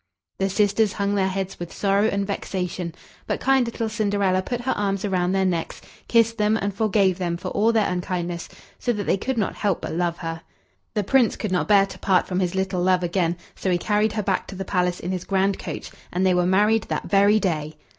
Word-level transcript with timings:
The 0.39 0.49
sisters 0.49 0.93
hung 0.93 1.13
their 1.13 1.27
heads 1.27 1.59
with 1.59 1.71
sorrow 1.71 2.05
and 2.07 2.25
vexation; 2.25 2.95
but 3.27 3.39
kind 3.39 3.67
little 3.67 3.87
Cinderella 3.87 4.41
put 4.41 4.61
her 4.61 4.71
arms 4.71 5.05
round 5.05 5.35
their 5.35 5.45
necks, 5.45 5.79
kissed 6.07 6.39
them, 6.39 6.57
and 6.57 6.73
forgave 6.73 7.19
them 7.19 7.37
for 7.37 7.49
all 7.49 7.71
their 7.71 7.87
unkindness, 7.87 8.49
so 8.79 8.93
that 8.93 9.03
they 9.03 9.15
could 9.17 9.37
not 9.37 9.53
help 9.53 9.79
but 9.81 9.93
love 9.93 10.17
her. 10.17 10.41
The 10.95 11.03
Prince 11.03 11.35
could 11.35 11.51
not 11.51 11.67
bear 11.67 11.85
to 11.85 11.99
part 11.99 12.25
from 12.25 12.39
his 12.39 12.55
little 12.55 12.81
love 12.81 13.03
again, 13.03 13.37
so 13.53 13.69
he 13.69 13.77
carried 13.77 14.13
her 14.13 14.23
back 14.23 14.47
to 14.47 14.55
the 14.55 14.65
palace 14.65 14.99
in 14.99 15.11
his 15.11 15.23
grand 15.23 15.59
coach, 15.59 15.91
and 16.11 16.25
they 16.25 16.33
were 16.33 16.47
married 16.47 16.85
that 16.89 17.03
very 17.05 17.39
day. 17.39 17.75